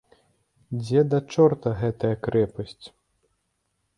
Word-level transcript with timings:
Дзе 0.79 1.01
да 1.11 1.19
чорта 1.35 1.69
гэтая 1.83 2.13
крэпасць? 2.27 2.85